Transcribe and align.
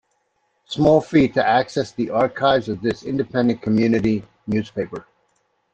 Small 0.65 0.99
fee 0.99 1.27
to 1.27 1.47
access 1.47 1.91
the 1.91 2.09
archives 2.09 2.69
of 2.69 2.81
this 2.81 3.03
independent 3.03 3.61
community 3.61 4.25
newspaper. 4.47 5.05